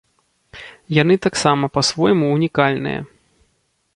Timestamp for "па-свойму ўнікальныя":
1.77-2.99